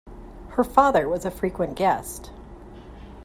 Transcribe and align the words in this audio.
Her 0.53 0.63
father 0.63 1.07
was 1.07 1.25
a 1.25 1.29
frequent 1.29 1.75
guest. 1.75 2.31